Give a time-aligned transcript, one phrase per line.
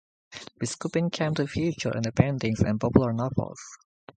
[0.59, 3.59] Biskupin came to feature in paintings and popular novels.